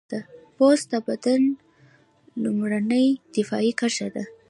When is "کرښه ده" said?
3.79-4.23